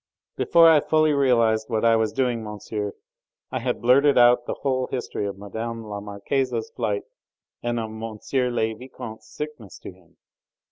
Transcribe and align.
Before 0.35 0.67
I 0.67 0.79
fully 0.79 1.13
realised 1.13 1.69
what 1.69 1.85
I 1.85 1.95
was 1.95 2.11
doing, 2.11 2.43
monsieur, 2.43 2.93
I 3.51 3.59
had 3.59 3.83
blurted 3.83 4.17
out 4.17 4.47
the 4.47 4.55
whole 4.61 4.87
history 4.87 5.27
of 5.27 5.37
Mme. 5.37 5.83
la 5.85 5.99
Marquise's 5.99 6.71
flight 6.75 7.03
and 7.61 7.79
of 7.79 7.85
M. 7.91 8.01
le 8.03 8.75
Vicomte's 8.75 9.27
sickness 9.27 9.77
to 9.77 9.91
him. 9.91 10.17